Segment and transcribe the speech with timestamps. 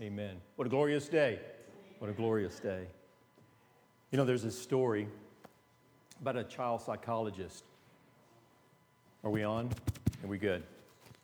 [0.00, 0.40] Amen.
[0.56, 1.38] What a glorious day.
[1.98, 2.86] What a glorious day.
[4.10, 5.06] You know, there's a story
[6.22, 7.64] about a child psychologist.
[9.22, 9.68] Are we on?
[10.24, 10.62] Are we good?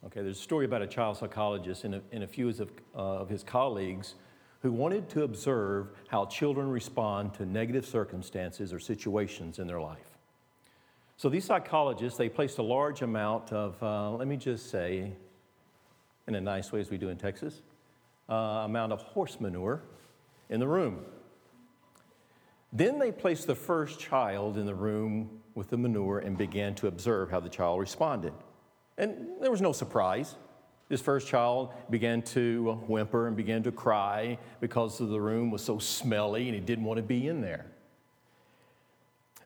[0.04, 2.60] Okay, there's a story about a child psychologist and a, and a few of,
[2.94, 4.14] uh, of his colleagues
[4.60, 10.18] who wanted to observe how children respond to negative circumstances or situations in their life.
[11.16, 15.12] So these psychologists, they placed a large amount of, uh, let me just say,
[16.28, 17.62] in a nice way as we do in Texas,
[18.28, 19.82] uh, amount of horse manure
[20.48, 21.04] in the room.
[22.72, 26.88] Then they placed the first child in the room with the manure and began to
[26.88, 28.32] observe how the child responded.
[28.98, 30.34] And there was no surprise.
[30.88, 35.78] This first child began to whimper and began to cry because the room was so
[35.78, 37.66] smelly and he didn't want to be in there.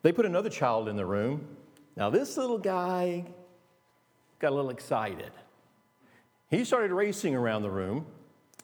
[0.03, 1.47] They put another child in the room.
[1.95, 3.25] Now, this little guy
[4.39, 5.31] got a little excited.
[6.49, 8.05] He started racing around the room.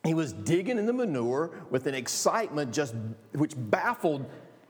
[0.04, 2.96] He was digging in the manure with an excitement just
[3.34, 4.26] which baffled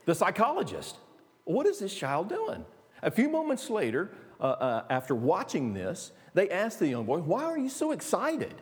[0.06, 0.98] the psychologist.
[1.44, 2.66] What is this child doing?
[3.04, 7.44] A few moments later, uh, uh, after watching this, they asked the young boy, Why
[7.44, 8.56] are you so excited?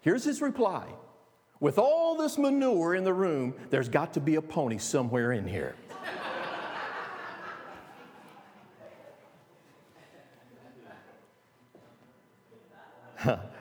[0.00, 0.86] Here's his reply
[1.60, 5.46] With all this manure in the room, there's got to be a pony somewhere in
[5.46, 5.74] here.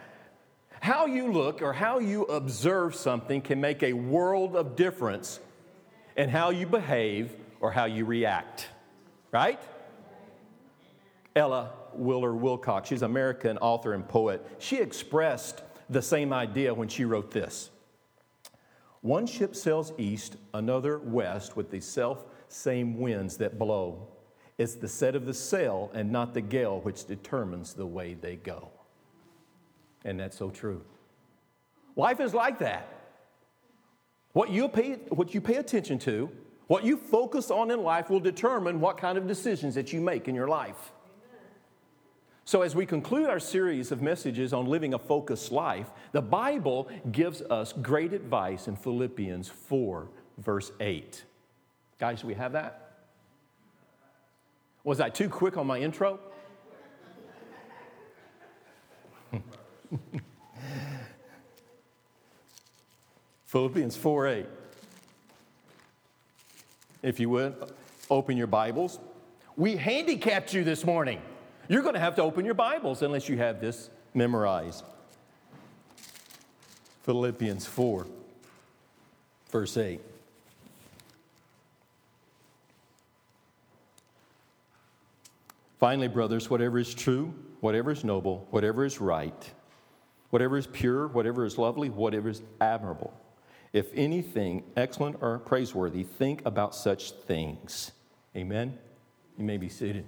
[0.85, 5.39] how you look or how you observe something can make a world of difference
[6.15, 8.67] in how you behave or how you react,
[9.31, 9.59] right?
[11.35, 14.45] Ella Wheeler Wilcox, she's an American author and poet.
[14.59, 17.71] She expressed the same idea when she wrote this
[19.01, 24.09] One ship sails east, another west, with the self same winds that blow.
[24.59, 28.35] It's the set of the sail and not the gale which determines the way they
[28.35, 28.69] go.
[30.05, 30.81] And that's so true.
[31.97, 32.87] Life is like that.
[34.31, 36.29] What you pay, what you pay attention to,
[36.67, 40.27] what you focus on in life will determine what kind of decisions that you make
[40.27, 40.91] in your life.
[42.47, 46.87] So, as we conclude our series of messages on living a focused life, the Bible
[47.11, 51.23] gives us great advice in Philippians 4, verse 8.
[51.97, 52.91] Guys, do we have that?
[54.83, 56.19] Was I too quick on my intro?
[63.45, 64.45] Philippians 4 8.
[67.03, 67.55] If you would,
[68.09, 68.99] open your Bibles.
[69.55, 71.21] We handicapped you this morning.
[71.67, 74.83] You're going to have to open your Bibles unless you have this memorized.
[77.03, 78.07] Philippians 4,
[79.51, 80.01] verse 8.
[85.79, 89.51] Finally, brothers, whatever is true, whatever is noble, whatever is right,
[90.35, 93.13] whatever is pure, whatever is lovely, whatever is admirable,
[93.71, 97.93] if anything excellent or praiseworthy, think about such things.
[98.35, 98.77] Amen.
[99.37, 100.05] You may be seated.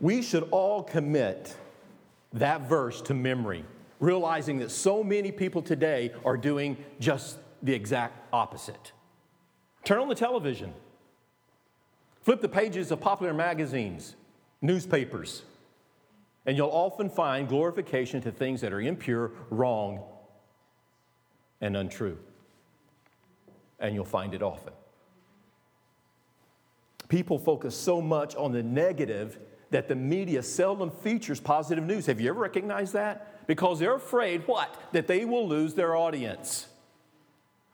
[0.00, 1.54] We should all commit
[2.32, 3.64] that verse to memory,
[4.00, 8.90] realizing that so many people today are doing just the exact opposite.
[9.84, 10.74] Turn on the television,
[12.22, 14.16] flip the pages of popular magazines,
[14.60, 15.44] newspapers,
[16.48, 20.00] and you'll often find glorification to things that are impure, wrong,
[21.60, 22.16] and untrue.
[23.78, 24.72] And you'll find it often.
[27.10, 29.38] People focus so much on the negative
[29.68, 32.06] that the media seldom features positive news.
[32.06, 33.46] Have you ever recognized that?
[33.46, 34.74] Because they're afraid what?
[34.92, 36.66] That they will lose their audience.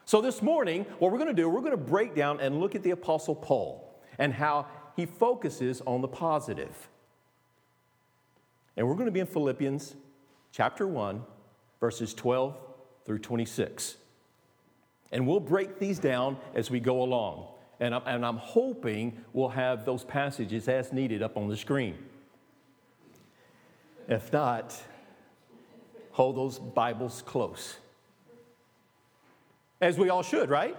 [0.04, 2.74] So this morning, what we're going to do, we're going to break down and look
[2.74, 6.88] at the Apostle Paul and how he focuses on the positive.
[8.76, 9.94] And we're going to be in Philippians
[10.52, 11.22] chapter 1,
[11.80, 12.56] verses 12
[13.04, 13.96] through 26.
[15.12, 17.46] And we'll break these down as we go along.
[17.80, 21.96] And I'm, and I'm hoping we'll have those passages as needed up on the screen.
[24.08, 24.76] If not,
[26.12, 27.76] hold those Bibles close.
[29.80, 30.76] As we all should, right?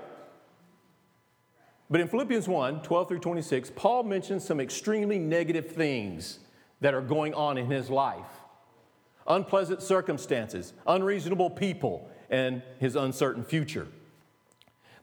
[1.89, 6.39] But in Philippians 1 12 through 26, Paul mentions some extremely negative things
[6.81, 8.27] that are going on in his life
[9.27, 13.87] unpleasant circumstances, unreasonable people, and his uncertain future.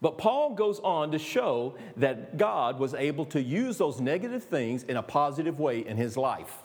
[0.00, 4.82] But Paul goes on to show that God was able to use those negative things
[4.82, 6.58] in a positive way in his life.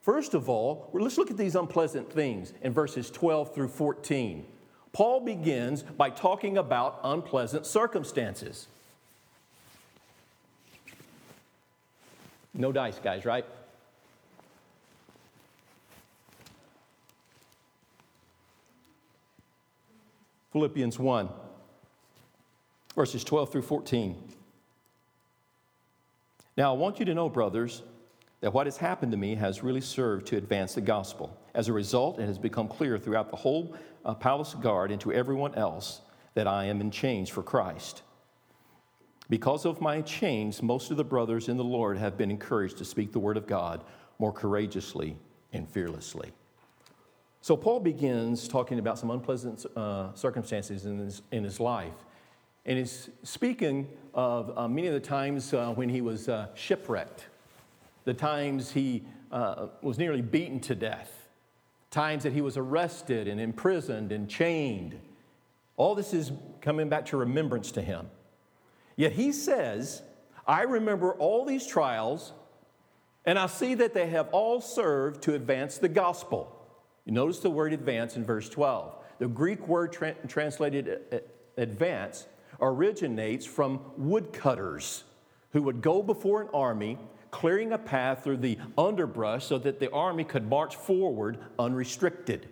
[0.00, 4.46] First of all, let's look at these unpleasant things in verses 12 through 14.
[4.92, 8.68] Paul begins by talking about unpleasant circumstances.
[12.54, 13.44] No dice, guys, right?
[20.52, 21.28] Philippians 1,
[22.96, 24.16] verses 12 through 14.
[26.56, 27.82] Now, I want you to know, brothers,
[28.40, 31.36] that what has happened to me has really served to advance the gospel.
[31.54, 35.12] As a result, it has become clear throughout the whole uh, palace guard and to
[35.12, 36.00] everyone else
[36.34, 38.02] that I am in chains for Christ.
[39.30, 42.84] Because of my chains, most of the brothers in the Lord have been encouraged to
[42.84, 43.84] speak the word of God
[44.18, 45.16] more courageously
[45.52, 46.32] and fearlessly.
[47.40, 51.94] So, Paul begins talking about some unpleasant uh, circumstances in his, in his life.
[52.66, 57.26] And he's speaking of uh, many of the times uh, when he was uh, shipwrecked,
[58.04, 61.28] the times he uh, was nearly beaten to death,
[61.92, 64.98] times that he was arrested and imprisoned and chained.
[65.76, 68.10] All this is coming back to remembrance to him.
[69.00, 70.02] Yet he says,
[70.46, 72.34] I remember all these trials,
[73.24, 76.54] and I see that they have all served to advance the gospel.
[77.06, 78.94] You notice the word advance in verse 12.
[79.18, 81.18] The Greek word tra- translated uh, uh,
[81.56, 82.26] advance
[82.60, 85.04] originates from woodcutters
[85.52, 86.98] who would go before an army,
[87.30, 92.50] clearing a path through the underbrush so that the army could march forward unrestricted.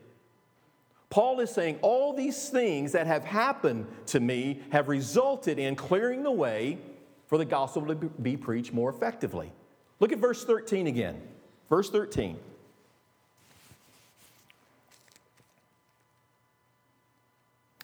[1.11, 6.23] Paul is saying all these things that have happened to me have resulted in clearing
[6.23, 6.79] the way
[7.27, 9.53] for the gospel to be preached more effectively.
[10.01, 11.21] Look at verse 13 again.
[11.69, 12.39] Verse 13.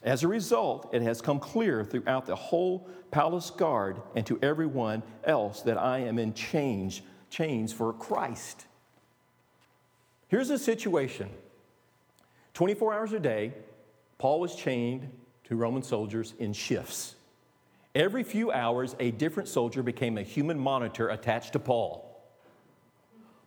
[0.03, 5.03] As a result, it has come clear throughout the whole palace guard and to everyone
[5.25, 7.01] else that I am in chains,
[7.31, 8.67] chains for Christ.
[10.29, 11.31] Here's the situation
[12.55, 13.53] 24 hours a day,
[14.19, 15.11] Paul was chained
[15.45, 17.17] to Roman soldiers in shifts.
[17.95, 22.11] Every few hours, a different soldier became a human monitor attached to Paul.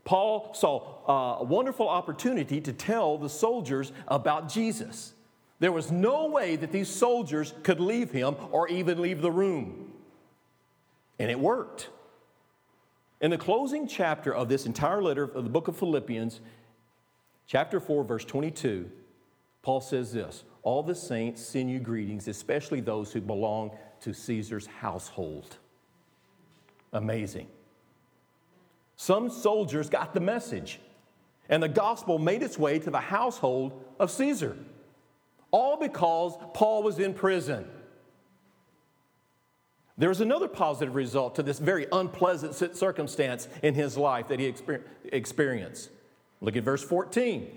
[0.06, 5.14] Paul saw a wonderful opportunity to tell the soldiers about Jesus.
[5.60, 9.92] There was no way that these soldiers could leave him or even leave the room.
[11.20, 11.90] And it worked.
[13.20, 16.40] In the closing chapter of this entire letter of the book of Philippians,
[17.48, 18.90] chapter 4, verse 22,
[19.62, 23.72] Paul says this All the saints send you greetings, especially those who belong
[24.02, 25.58] to Caesar's household.
[26.94, 27.48] Amazing.
[28.96, 30.80] Some soldiers got the message,
[31.50, 34.58] and the gospel made its way to the household of Caesar
[35.52, 37.68] all because Paul was in prison.
[39.98, 44.54] There was another positive result to this very unpleasant circumstance in his life that he
[45.12, 45.90] experienced.
[46.42, 47.48] Look at verse 14.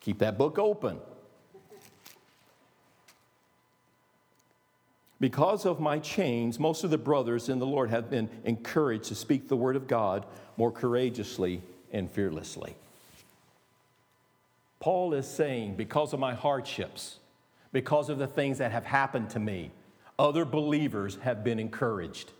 [0.00, 0.98] Keep that book open.
[5.20, 9.14] Because of my chains, most of the brothers in the Lord have been encouraged to
[9.14, 10.24] speak the word of God
[10.56, 11.60] more courageously
[11.92, 12.74] and fearlessly.
[14.78, 17.18] Paul is saying, because of my hardships,
[17.70, 19.70] because of the things that have happened to me,
[20.18, 22.32] other believers have been encouraged.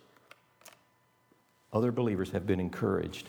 [1.73, 3.29] Other believers have been encouraged.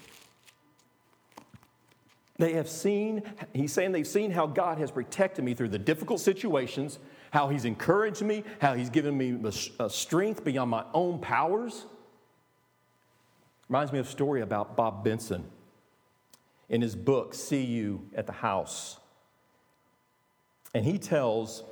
[2.41, 3.21] They have seen,
[3.53, 6.97] he's saying they've seen how God has protected me through the difficult situations,
[7.29, 9.37] how he's encouraged me, how he's given me
[9.79, 11.85] a uh, strength beyond my own powers.
[13.69, 15.43] Reminds me of a story about Bob Benson
[16.67, 18.97] in his book, See You at the House.
[20.73, 21.63] And he tells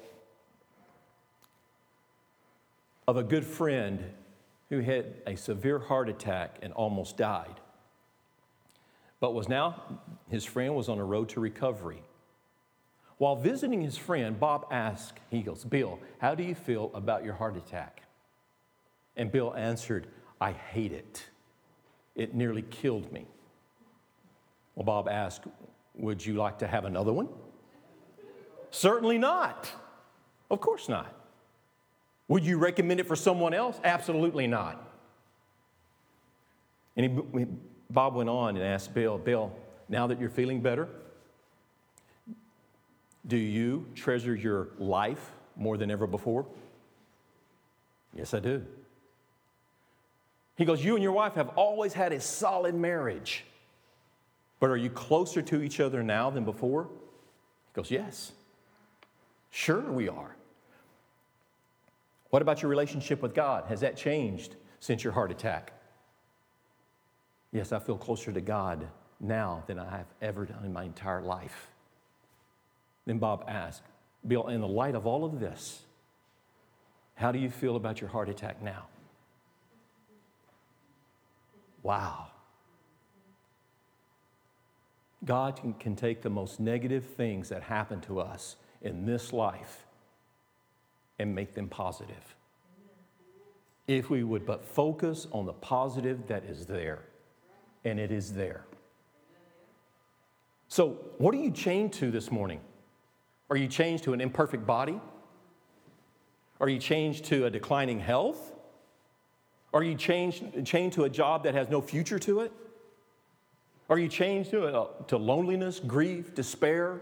[3.07, 4.03] of a good friend
[4.69, 7.59] who had a severe heart attack and almost died.
[9.19, 9.81] But was now,
[10.29, 12.01] his friend was on a road to recovery.
[13.17, 17.33] While visiting his friend, Bob asked, he goes, Bill, how do you feel about your
[17.33, 18.03] heart attack?
[19.17, 20.07] And Bill answered,
[20.39, 21.25] I hate it.
[22.15, 23.25] It nearly killed me.
[24.75, 25.43] Well, Bob asked,
[25.95, 27.27] Would you like to have another one?
[28.71, 29.69] Certainly not.
[30.50, 31.13] Of course not.
[32.29, 33.77] Would you recommend it for someone else?
[33.83, 34.86] Absolutely not.
[36.95, 37.45] And he,
[37.89, 39.51] Bob went on and asked Bill, Bill,
[39.89, 40.88] now that you're feeling better,
[43.27, 46.46] do you treasure your life more than ever before?
[48.15, 48.65] Yes, I do.
[50.55, 53.46] He goes, You and your wife have always had a solid marriage,
[54.60, 56.84] but are you closer to each other now than before?
[56.84, 58.31] He goes, Yes.
[59.51, 60.36] Sure, we are.
[62.29, 63.65] What about your relationship with God?
[63.67, 65.74] Has that changed since your heart attack?
[67.51, 68.88] Yes, I feel closer to God
[69.19, 71.67] now than I have ever done in my entire life.
[73.05, 73.83] Then Bob asked,
[74.27, 75.81] Bill, in the light of all of this,
[77.15, 78.85] how do you feel about your heart attack now?
[81.83, 82.27] Wow.
[85.25, 89.85] God can, take the most negative things that happen to us in this life
[91.17, 92.35] and make them positive.
[93.88, 96.99] If we would but focus on the positive that is there,
[97.83, 98.63] and it is there.
[100.69, 102.61] So, what are you chained to this morning?
[103.49, 105.01] Are you chained to an imperfect body?
[106.61, 108.53] Are you chained to a declining health?
[109.73, 112.51] Are you chained, chained to a job that has no future to it?
[113.89, 117.01] Are you chained to, uh, to loneliness, grief, despair?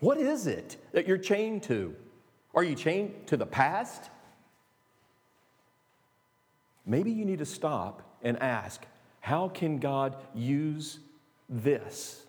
[0.00, 1.94] What is it that you're chained to?
[2.52, 4.10] Are you chained to the past?
[6.84, 8.84] Maybe you need to stop and ask
[9.20, 10.98] how can God use
[11.48, 12.23] this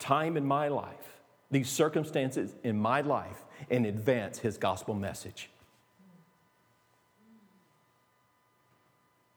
[0.00, 1.20] time in my life,
[1.52, 5.50] these circumstances in my life, and advance His gospel message?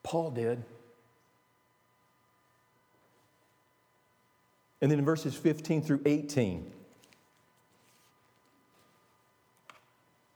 [0.02, 0.64] Paul did.
[4.82, 6.72] And then in verses 15 through 18,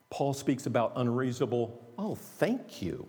[0.10, 3.07] Paul speaks about unreasonable, oh, thank you,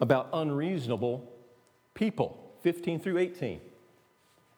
[0.00, 1.30] about unreasonable
[1.94, 3.60] people, 15 through 18.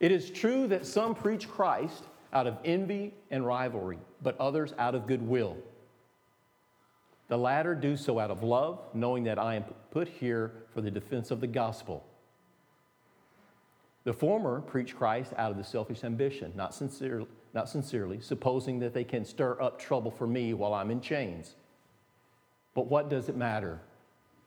[0.01, 4.95] It is true that some preach Christ out of envy and rivalry, but others out
[4.95, 5.57] of goodwill.
[7.29, 10.91] The latter do so out of love, knowing that I am put here for the
[10.91, 12.05] defense of the gospel.
[14.05, 18.95] The former preach Christ out of the selfish ambition, not, sincere, not sincerely, supposing that
[18.95, 21.57] they can stir up trouble for me while I'm in chains.
[22.75, 23.81] But what does it matter?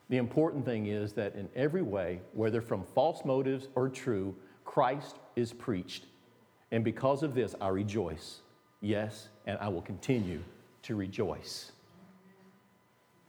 [0.10, 4.36] The important thing is that in every way, whether from false motives or true,
[4.72, 6.06] Christ is preached.
[6.72, 8.40] And because of this, I rejoice.
[8.80, 10.40] Yes, and I will continue
[10.84, 11.74] to rejoice.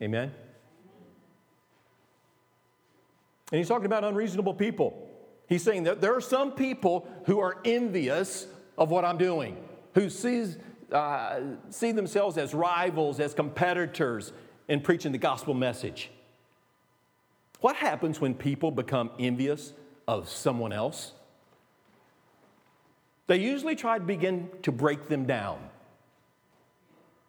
[0.00, 0.32] Amen?
[3.50, 5.10] And he's talking about unreasonable people.
[5.48, 8.46] He's saying that there are some people who are envious
[8.78, 9.56] of what I'm doing,
[9.94, 10.56] who sees,
[10.92, 14.32] uh, see themselves as rivals, as competitors
[14.68, 16.08] in preaching the gospel message.
[17.60, 19.72] What happens when people become envious
[20.06, 21.14] of someone else?
[23.32, 25.58] They usually try to begin to break them down.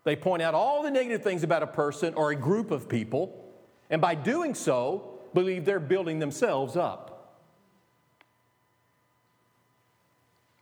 [0.04, 3.54] They point out all the negative things about a person or a group of people,
[3.90, 7.40] and by doing so, believe they're building themselves up.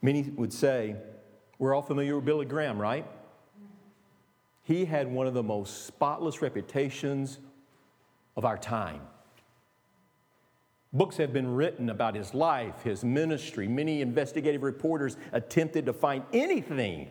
[0.03, 0.95] Many would say,
[1.57, 3.07] we're all familiar with Billy Graham, right?
[4.62, 7.39] He had one of the most spotless reputations
[8.38, 9.01] of our time.
[10.93, 13.67] Books have been written about his life, his ministry.
[13.67, 17.07] Many investigative reporters attempted to find anything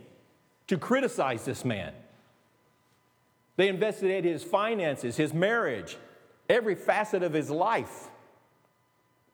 [0.66, 1.94] to criticize this man.
[3.56, 5.96] They investigated his finances, his marriage,
[6.48, 8.08] every facet of his life,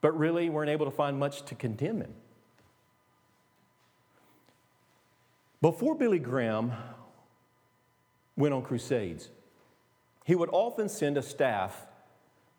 [0.01, 2.13] but really weren't able to find much to condemn him.
[5.61, 6.71] Before Billy Graham
[8.35, 9.29] went on crusades,
[10.23, 11.86] he would often send a staff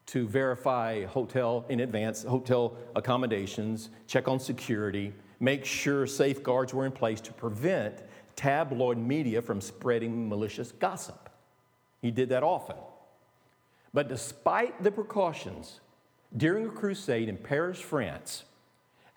[0.08, 6.92] to verify hotel in advance, hotel accommodations, check on security, make sure safeguards were in
[6.92, 8.02] place to prevent
[8.34, 11.28] tabloid media from spreading malicious gossip.
[12.00, 12.76] He did that often.
[13.92, 15.80] But despite the precautions,
[16.34, 18.44] during a crusade in Paris, France,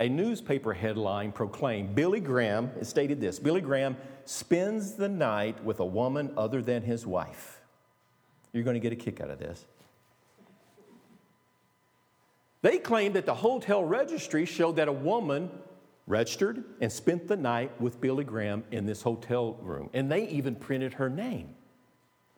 [0.02, 3.96] a newspaper headline proclaimed Billy Graham, it stated this Billy Graham
[4.26, 7.62] spends the night with a woman other than his wife.
[8.52, 9.66] You're going to get a kick out of this.
[12.62, 15.50] They claimed that the hotel registry showed that a woman
[16.06, 19.90] registered and spent the night with Billy Graham in this hotel room.
[19.94, 21.56] And they even printed her name.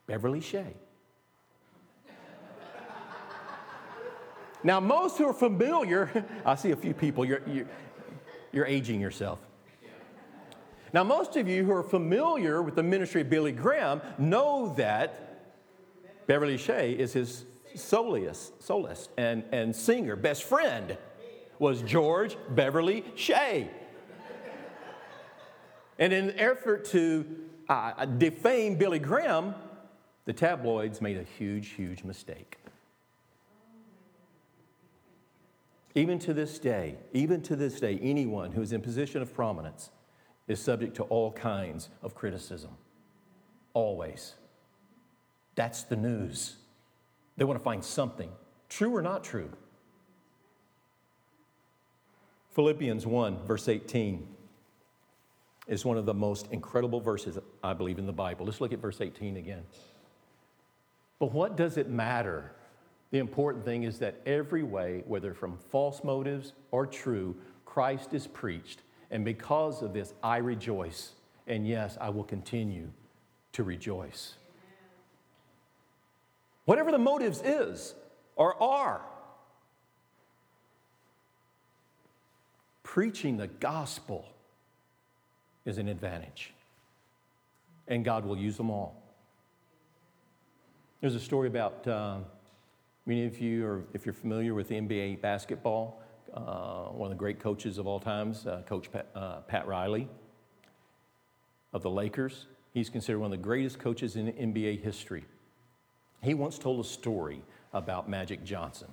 [0.08, 0.76] Beverly Shea.
[4.64, 7.68] now, most who are familiar, I see a few people, you're, you're,
[8.52, 9.40] you're aging yourself.
[10.94, 15.20] Now, most of you who are familiar with the ministry of Billy Graham know that
[16.28, 20.98] Beverly Shea is his soloist, soloist and, and singer, best friend,
[21.60, 23.70] was George Beverly Shea.
[26.00, 27.26] And in an effort to
[27.70, 29.54] uh, defame Billy Graham,
[30.26, 32.58] the tabloids made a huge, huge mistake.
[35.96, 39.92] Even to this day, even to this day, anyone who is in position of prominence
[40.48, 42.72] is subject to all kinds of criticism.
[43.74, 44.34] Always.
[45.56, 46.56] That's the news.
[47.38, 48.30] They want to find something,
[48.70, 49.50] true or not true.
[52.52, 54.28] Philippians 1, verse 18,
[55.68, 58.46] is one of the most incredible verses, I believe, in the Bible.
[58.46, 59.64] Let's look at verse 18 again.
[61.20, 62.52] But what does it matter?
[63.12, 67.36] The important thing is that every way, whether from false motives or true,
[67.66, 68.82] Christ is preached.
[69.10, 71.14] And because of this, I rejoice.
[71.48, 72.90] And yes, I will continue
[73.54, 74.36] to rejoice.
[76.66, 77.94] Whatever the motives is
[78.36, 79.02] or are.
[82.84, 84.26] Preaching the gospel
[85.66, 86.54] is an advantage,
[87.88, 89.02] and God will use them all.
[91.02, 92.26] There's a story about um,
[93.06, 96.02] many of you, or if you're familiar with NBA basketball,
[96.34, 100.08] uh, one of the great coaches of all times, uh, Coach Pat, uh, Pat Riley
[101.74, 102.46] of the Lakers.
[102.74, 105.26] He's considered one of the greatest coaches in NBA history.
[106.24, 107.42] He once told a story
[107.74, 108.88] about Magic Johnson,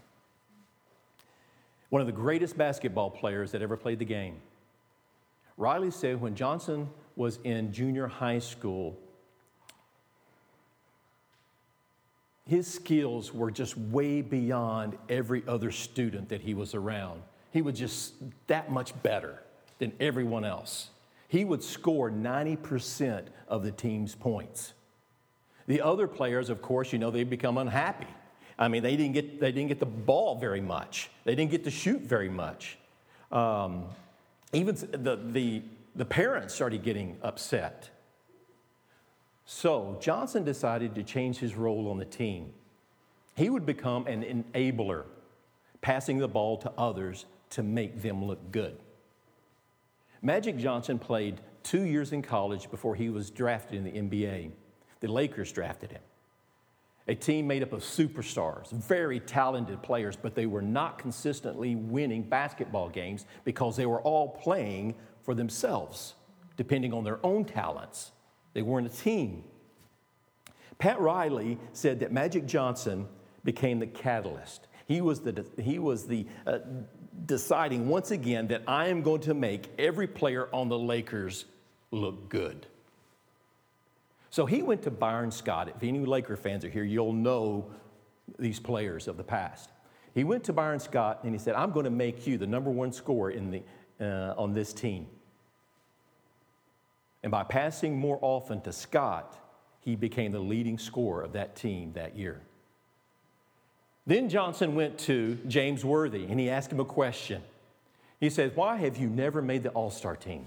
[1.88, 4.36] one of the greatest basketball players that ever played the game.
[5.56, 8.98] Riley said when Johnson was in junior high school,
[12.46, 17.22] his skills were just way beyond every other student that he was around.
[17.52, 18.14] He was just
[18.48, 19.40] that much better
[19.78, 20.90] than everyone else.
[21.28, 24.72] He would score 90% of the team's points.
[25.70, 28.08] The other players, of course, you know, they become unhappy.
[28.58, 31.10] I mean, they didn't get, they didn't get the ball very much.
[31.22, 32.76] They didn't get to shoot very much.
[33.30, 33.84] Um,
[34.52, 35.62] even the, the,
[35.94, 37.88] the parents started getting upset.
[39.46, 42.52] So Johnson decided to change his role on the team.
[43.36, 45.04] He would become an enabler,
[45.82, 48.76] passing the ball to others to make them look good.
[50.20, 54.50] Magic Johnson played two years in college before he was drafted in the NBA.
[55.00, 56.02] The Lakers drafted him.
[57.08, 62.22] A team made up of superstars, very talented players, but they were not consistently winning
[62.22, 66.14] basketball games because they were all playing for themselves,
[66.56, 68.12] depending on their own talents.
[68.52, 69.44] They weren't a team.
[70.78, 73.08] Pat Riley said that Magic Johnson
[73.44, 74.68] became the catalyst.
[74.86, 76.58] He was the, he was the uh,
[77.26, 81.44] deciding once again that I am going to make every player on the Lakers
[81.90, 82.66] look good.
[84.30, 85.68] So he went to Byron Scott.
[85.68, 87.70] If any Laker fans are here, you'll know
[88.38, 89.70] these players of the past.
[90.14, 92.70] He went to Byron Scott and he said, I'm going to make you the number
[92.70, 93.62] one scorer in the,
[94.00, 95.06] uh, on this team.
[97.22, 99.36] And by passing more often to Scott,
[99.80, 102.40] he became the leading scorer of that team that year.
[104.06, 107.42] Then Johnson went to James Worthy and he asked him a question.
[108.18, 110.46] He said, Why have you never made the All Star team?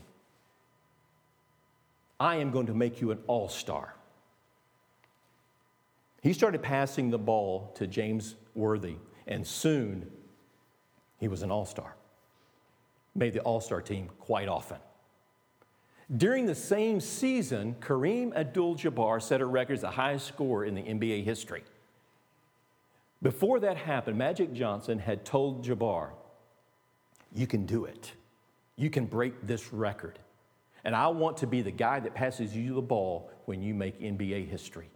[2.24, 3.96] I am going to make you an all star.
[6.22, 8.96] He started passing the ball to James Worthy,
[9.28, 10.10] and soon
[11.18, 11.98] he was an all star.
[13.14, 14.78] Made the all star team quite often.
[16.16, 20.76] During the same season, Kareem Abdul Jabbar set a record as the highest scorer in
[20.76, 21.66] the NBA history.
[23.22, 26.12] Before that happened, Magic Johnson had told Jabbar,
[27.36, 28.14] You can do it.
[28.78, 30.20] You can break this record.
[30.84, 34.00] And I want to be the guy that passes you the ball when you make
[34.00, 34.89] NBA history.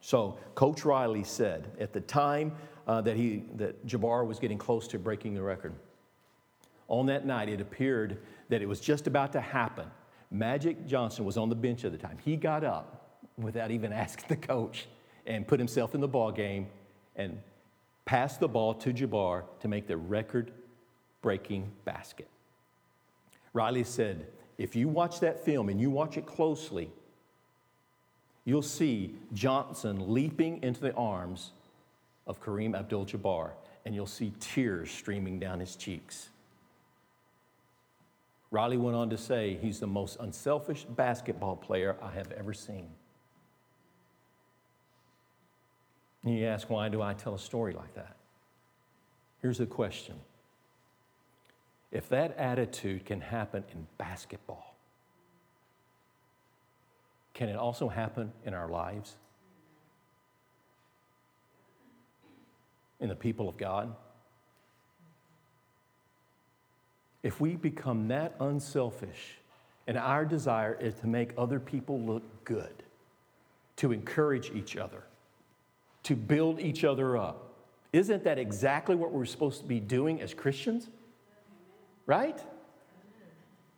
[0.00, 2.52] So, Coach Riley said at the time
[2.88, 5.74] uh, that, he, that Jabbar was getting close to breaking the record,
[6.88, 9.88] on that night, it appeared that it was just about to happen.
[10.30, 12.18] Magic Johnson was on the bench at the time.
[12.24, 14.86] He got up without even asking the coach
[15.26, 16.66] and put himself in the ball game
[17.16, 17.38] and
[18.04, 20.52] passed the ball to Jabbar to make the record
[21.22, 22.28] breaking basket.
[23.52, 24.26] Riley said,
[24.58, 26.90] if you watch that film and you watch it closely,
[28.44, 31.52] you'll see Johnson leaping into the arms
[32.26, 33.50] of Kareem Abdul Jabbar,
[33.84, 36.28] and you'll see tears streaming down his cheeks.
[38.50, 42.88] Riley went on to say, he's the most unselfish basketball player I have ever seen.
[46.24, 48.16] And you ask, why do I tell a story like that?
[49.40, 50.14] Here's the question
[51.92, 54.74] If that attitude can happen in basketball,
[57.34, 59.16] can it also happen in our lives?
[62.98, 63.94] In the people of God?
[67.22, 69.36] If we become that unselfish
[69.86, 72.82] and our desire is to make other people look good,
[73.76, 75.02] to encourage each other,
[76.04, 77.52] to build each other up.
[77.92, 80.88] Isn't that exactly what we're supposed to be doing as Christians?
[82.06, 82.38] Right?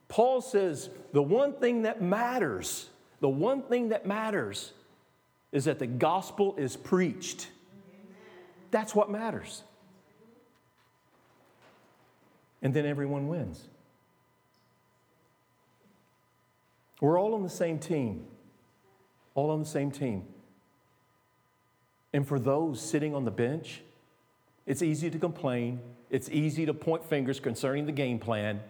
[0.08, 2.88] Paul says the one thing that matters,
[3.20, 4.72] the one thing that matters
[5.52, 7.48] is that the gospel is preached.
[8.70, 9.62] That's what matters.
[12.62, 13.68] And then everyone wins.
[17.00, 18.24] We're all on the same team.
[19.34, 20.24] All on the same team.
[22.12, 23.82] And for those sitting on the bench,
[24.66, 25.80] it's easy to complain.
[26.14, 28.60] It's easy to point fingers concerning the game plan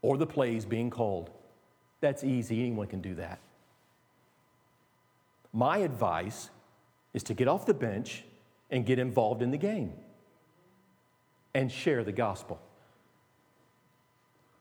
[0.00, 1.28] or the plays being called.
[2.00, 2.60] That's easy.
[2.60, 3.40] Anyone can do that.
[5.52, 6.50] My advice
[7.14, 8.22] is to get off the bench
[8.70, 9.92] and get involved in the game
[11.52, 12.60] and share the gospel.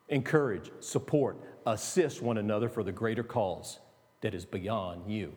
[0.09, 3.77] Encourage, support, assist one another for the greater cause
[4.21, 5.35] that is beyond you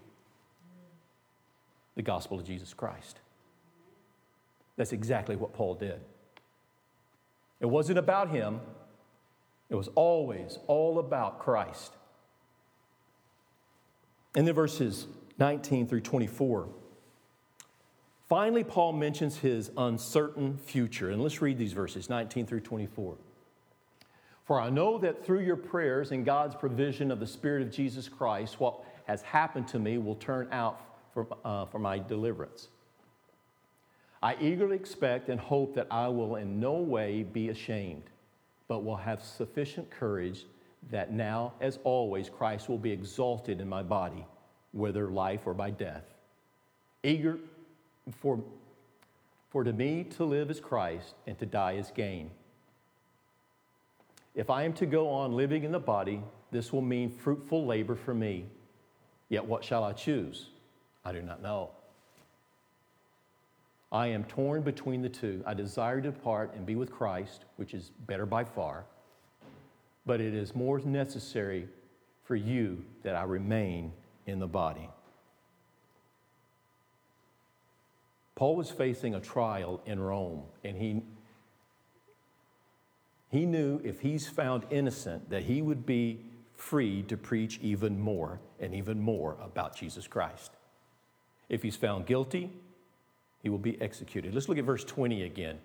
[1.95, 3.21] the gospel of Jesus Christ.
[4.79, 6.01] That's exactly what Paul did.
[7.61, 8.61] It wasn't about him,
[9.69, 11.95] it was always all about Christ.
[14.35, 15.07] And then verses
[15.39, 16.69] 19 through 24.
[18.29, 21.11] Finally, Paul mentions his uncertain future.
[21.11, 23.17] And let's read these verses 19 through 24.
[24.45, 28.09] For I know that through your prayers and God's provision of the Spirit of Jesus
[28.09, 30.81] Christ, what has happened to me will turn out
[31.13, 32.69] for, uh, for my deliverance.
[34.23, 38.05] I eagerly expect and hope that I will in no way be ashamed,
[38.69, 40.45] but will have sufficient courage
[40.91, 44.27] that now, as always, Christ will be exalted in my body,
[44.73, 46.05] whether life or by death.
[47.03, 47.39] Eager
[48.19, 48.41] for,
[49.51, 52.31] for to me to live is Christ, and to die is gain.
[54.35, 57.95] If I am to go on living in the body, this will mean fruitful labor
[57.97, 58.47] for me.
[59.29, 60.49] Yet what shall I choose?
[61.05, 61.71] I do not know.
[63.93, 65.43] I am torn between the two.
[65.47, 68.85] I desire to depart and be with Christ, which is better by far,
[70.07, 71.69] but it is more necessary
[72.25, 73.93] for you that I remain
[74.27, 74.89] in the body.
[78.37, 81.03] Paul was facing a trial in Rome, and he,
[83.29, 86.21] he knew if he's found innocent that he would be
[86.55, 90.53] free to preach even more and even more about Jesus Christ.
[91.49, 92.51] If he's found guilty,
[93.43, 94.35] he will be executed.
[94.35, 95.59] Let's look at verse 20 again.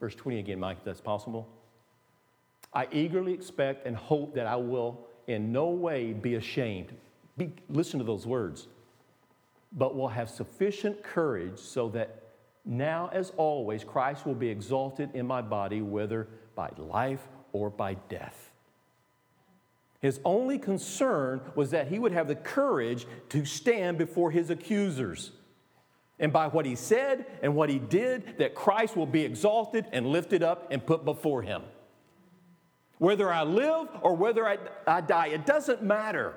[0.00, 1.48] Verse 20 again, Mike, if that's possible.
[2.74, 6.92] I eagerly expect and hope that I will in no way be ashamed.
[7.36, 8.66] Be, listen to those words.
[9.72, 12.22] But will have sufficient courage so that
[12.64, 17.94] now, as always, Christ will be exalted in my body, whether by life or by
[18.08, 18.50] death.
[20.00, 25.30] His only concern was that he would have the courage to stand before his accusers
[26.22, 30.06] and by what he said and what he did, that Christ will be exalted and
[30.06, 31.62] lifted up and put before him.
[32.98, 36.34] Whether I live or whether I, I die, it doesn't matter.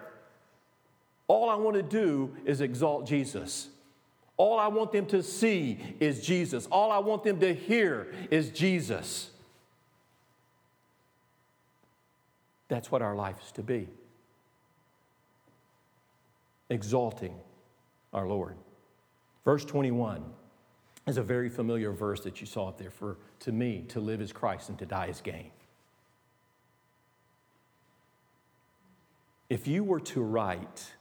[1.28, 3.70] All I want to do is exalt Jesus.
[4.38, 6.66] All I want them to see is Jesus.
[6.66, 9.30] All I want them to hear is Jesus.
[12.70, 13.88] That's what our life is to be
[16.72, 17.36] exalting
[18.12, 18.56] our Lord.
[19.46, 20.26] Verse 21
[21.08, 24.20] is a very familiar verse that you saw up there for to me to live
[24.20, 25.52] is Christ and to die is gain.
[29.48, 30.92] If you were to write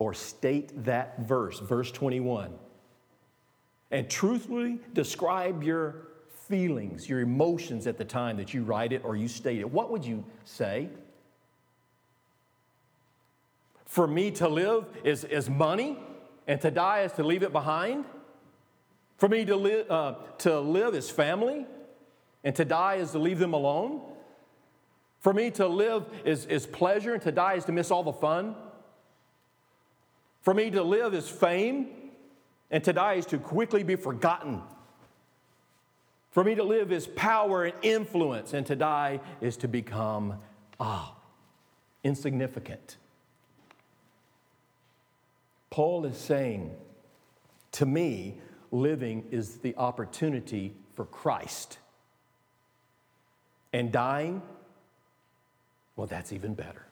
[0.00, 2.52] or state that verse, verse 21,
[3.92, 6.08] and truthfully describe your
[6.48, 9.92] feelings, your emotions at the time that you write it or you state it, what
[9.92, 10.88] would you say?
[13.84, 15.96] For me to live is, is money
[16.46, 18.04] and to die is to leave it behind.
[19.16, 21.66] For me to, li- uh, to live is family,
[22.42, 24.00] and to die is to leave them alone.
[25.20, 28.12] For me to live is, is pleasure, and to die is to miss all the
[28.12, 28.56] fun.
[30.40, 31.88] For me to live is fame,
[32.70, 34.62] and to die is to quickly be forgotten.
[36.30, 40.40] For me to live is power and influence, and to die is to become,
[40.80, 41.14] ah,
[42.02, 42.96] insignificant.
[45.72, 46.70] Paul is saying,
[47.72, 48.36] to me,
[48.70, 51.78] living is the opportunity for Christ.
[53.72, 54.42] And dying,
[55.96, 56.84] well, that's even better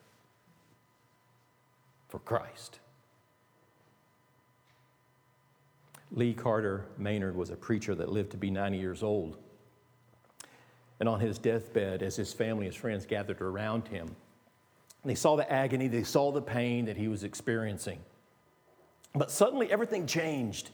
[2.08, 2.80] for Christ.
[6.10, 9.36] Lee Carter Maynard was a preacher that lived to be 90 years old.
[11.00, 14.16] And on his deathbed, as his family, his friends gathered around him,
[15.04, 17.98] they saw the agony, they saw the pain that he was experiencing.
[19.14, 20.70] But suddenly everything changed.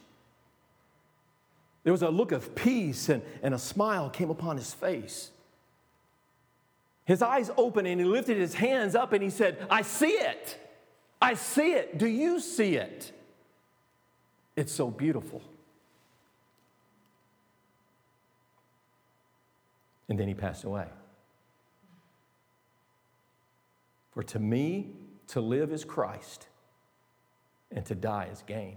[1.84, 5.30] There was a look of peace and, and a smile came upon his face.
[7.04, 10.60] His eyes opened and he lifted his hands up and he said, I see it.
[11.22, 11.96] I see it.
[11.96, 13.12] Do you see it?
[14.56, 15.40] It's so beautiful.
[20.08, 20.86] And then he passed away.
[24.12, 24.90] For to me,
[25.28, 26.48] to live is Christ
[27.72, 28.76] and to die is gain.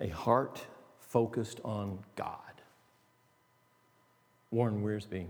[0.00, 0.64] A heart
[1.00, 2.38] focused on God.
[4.50, 5.26] Warren Wiersbe,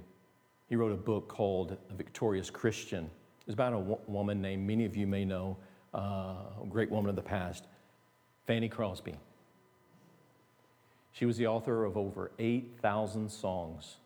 [0.69, 3.11] He wrote a book called A Victorious Christian.
[3.47, 5.57] It's about a woman named, many of you may know,
[5.95, 7.65] uh, a great woman of the past,
[8.47, 9.15] Fanny Crosby.
[11.13, 13.97] She was the author of over 8,000 songs.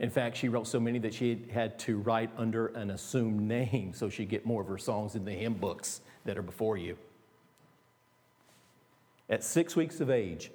[0.00, 3.92] In fact, she wrote so many that she had to write under an assumed name
[3.94, 6.96] so she'd get more of her songs in the hymn books that are before you.
[9.30, 10.50] At six weeks of age,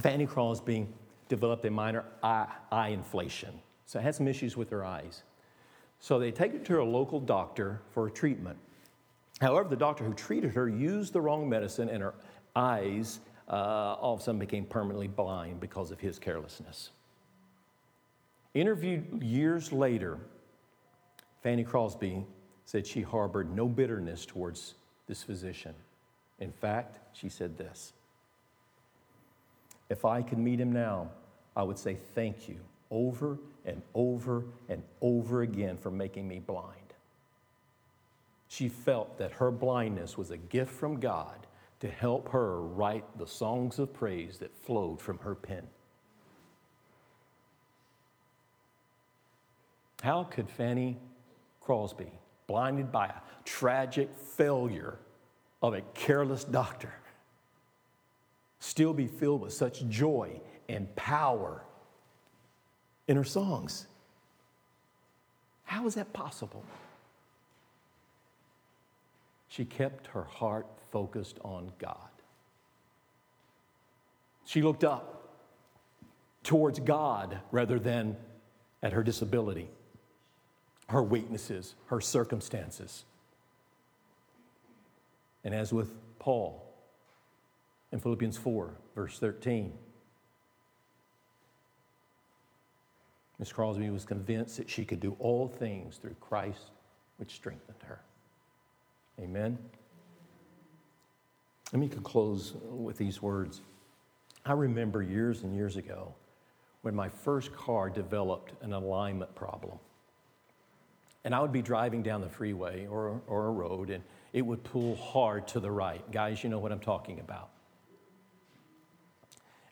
[0.00, 0.86] Fanny Crosby
[1.28, 3.60] developed a minor eye, eye inflation.
[3.86, 5.24] So had some issues with her eyes.
[5.98, 8.56] So they take her to a local doctor for a treatment.
[9.40, 12.14] However, the doctor who treated her used the wrong medicine and her
[12.54, 16.90] eyes uh, all of a sudden became permanently blind because of his carelessness.
[18.54, 20.18] Interviewed years later,
[21.42, 22.26] Fanny Crosby
[22.64, 24.74] said she harbored no bitterness towards
[25.06, 25.74] this physician.
[26.40, 27.92] In fact, she said this
[29.88, 31.10] If I could meet him now,
[31.56, 32.58] I would say thank you
[32.90, 36.76] over and over and over again for making me blind.
[38.48, 41.46] She felt that her blindness was a gift from God
[41.78, 45.66] to help her write the songs of praise that flowed from her pen.
[50.02, 50.98] How could Fanny
[51.60, 52.12] Crosby,
[52.46, 54.98] blinded by a tragic failure
[55.62, 56.92] of a careless doctor,
[58.60, 61.62] still be filled with such joy and power
[63.08, 63.86] in her songs?
[65.64, 66.64] How is that possible?
[69.48, 71.96] She kept her heart focused on God.
[74.44, 75.28] She looked up
[76.42, 78.16] towards God rather than
[78.82, 79.68] at her disability,
[80.90, 83.04] her weaknesses, her circumstances.
[85.44, 86.66] And as with Paul
[87.92, 89.72] in Philippians 4, verse 13,
[93.38, 96.72] Miss Crosby was convinced that she could do all things through Christ,
[97.18, 98.00] which strengthened her.
[99.20, 99.58] Amen.
[101.72, 103.60] Let me close with these words.
[104.44, 106.12] I remember years and years ago
[106.82, 109.78] when my first car developed an alignment problem.
[111.24, 114.02] And I would be driving down the freeway or, or a road, and
[114.32, 116.10] it would pull hard to the right.
[116.10, 117.50] Guys, you know what I'm talking about.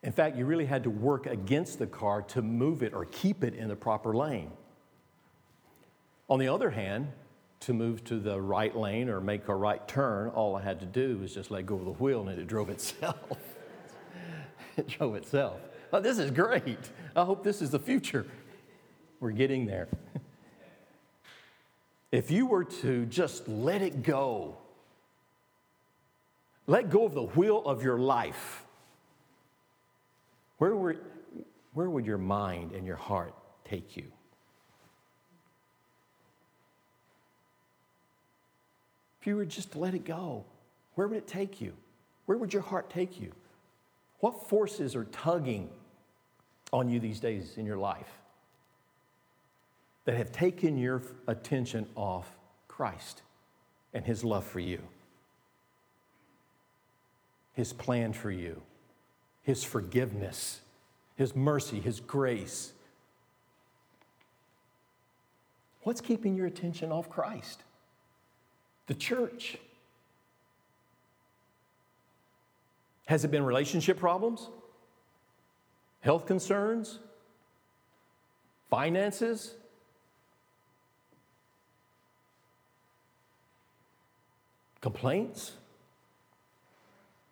[0.02, 3.42] In fact, you really had to work against the car to move it or keep
[3.42, 4.50] it in the proper lane.
[6.28, 7.08] On the other hand,
[7.61, 10.87] to move to the right lane or make a right turn, all I had to
[10.87, 13.16] do was just let go of the wheel and it drove itself.
[14.76, 15.61] it drove itself.
[15.92, 16.90] Oh, this is great.
[17.16, 18.26] I hope this is the future.
[19.20, 19.88] We're getting there.
[22.11, 24.57] If you were to just let it go,
[26.66, 28.64] let go of the wheel of your life,
[30.59, 30.97] where, were,
[31.75, 34.05] where would your mind and your heart take you?
[39.21, 40.44] If you were just to let it go,
[40.94, 41.75] where would it take you?
[42.27, 43.33] Where would your heart take you?
[44.21, 45.68] What forces are tugging
[46.73, 48.09] on you these days in your life
[50.09, 52.35] that have taken your attention off
[52.66, 53.21] Christ
[53.92, 54.81] and His love for you,
[57.53, 58.62] His plan for you,
[59.42, 60.62] His forgiveness,
[61.16, 62.73] His mercy, His grace?
[65.83, 67.64] What's keeping your attention off Christ?
[68.87, 69.59] the church?
[73.05, 74.49] Has it been relationship problems?
[76.01, 76.99] Health concerns?
[78.71, 79.53] Finances?
[84.81, 85.53] Complaints?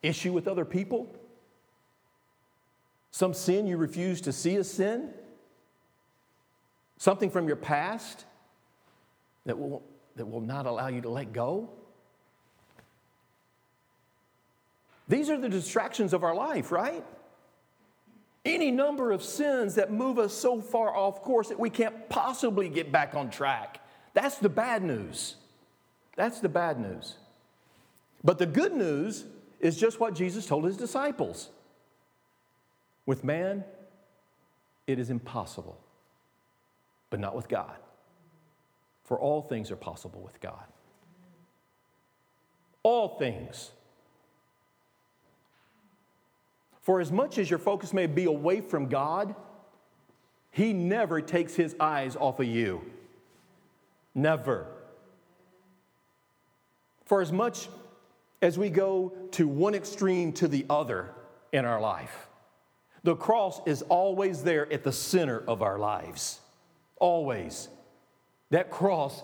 [0.02, 1.14] Issue with other people?
[3.10, 5.10] Some sin you refuse to see as sin?
[6.98, 8.24] Something from your past
[9.44, 9.82] that will
[10.16, 11.70] that will not allow you to let go?
[15.08, 17.04] These are the distractions of our life, right?
[18.44, 22.68] Any number of sins that move us so far off course that we can't possibly
[22.68, 23.80] get back on track.
[24.14, 25.36] That's the bad news.
[26.16, 27.16] That's the bad news.
[28.26, 29.24] But the good news
[29.60, 31.48] is just what Jesus told his disciples.
[33.06, 33.62] With man,
[34.88, 35.78] it is impossible,
[37.08, 37.76] but not with God.
[39.04, 40.64] For all things are possible with God.
[42.82, 43.70] All things.
[46.82, 49.36] For as much as your focus may be away from God,
[50.50, 52.82] He never takes His eyes off of you.
[54.16, 54.66] Never.
[57.04, 57.68] For as much
[58.42, 61.10] as we go to one extreme to the other
[61.52, 62.28] in our life,
[63.06, 66.40] The cross is always there at the center of our lives.
[66.96, 67.68] Always.
[68.50, 69.22] That cross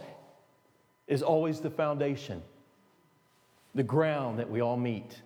[1.08, 2.42] is always the foundation,
[3.74, 5.20] the ground that we all meet.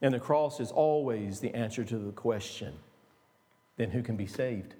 [0.00, 2.74] And the cross is always the answer to the question
[3.76, 4.74] then who can be saved?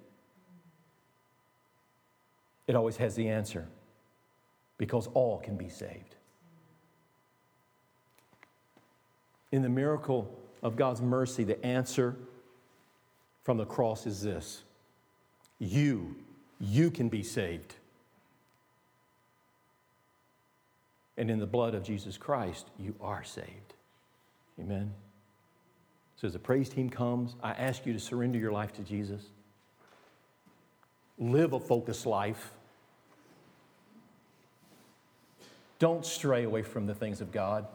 [2.67, 3.69] It always has the answer
[4.83, 6.17] because all can be saved.
[9.53, 12.17] In the miracle of God's mercy, the answer
[13.45, 14.65] from the cross is this
[15.61, 16.17] you,
[16.59, 17.77] you can be saved.
[21.17, 23.75] And in the blood of Jesus Christ, you are saved.
[24.59, 24.93] Amen.
[26.17, 29.23] So as the praise team comes, I ask you to surrender your life to Jesus.
[31.21, 32.51] Live a focused life.
[35.83, 37.67] Don't stray away from the things of God.